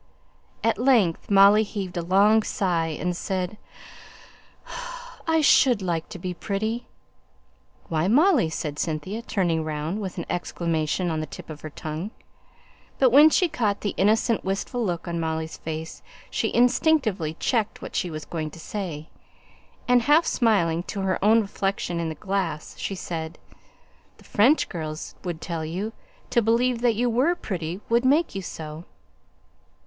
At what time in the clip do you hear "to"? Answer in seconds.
6.09-6.17, 18.49-18.59, 20.81-21.01, 26.31-26.41